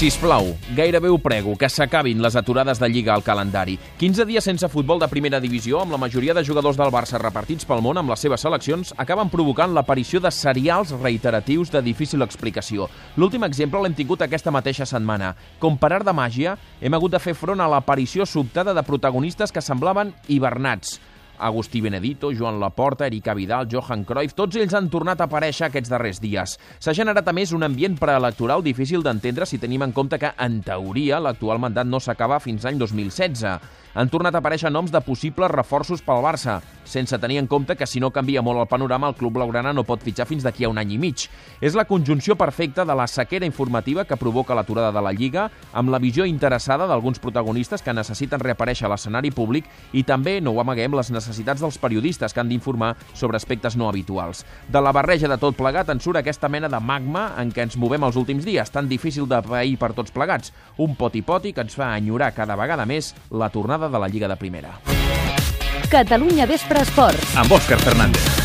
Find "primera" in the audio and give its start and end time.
5.12-5.42, 64.40-64.76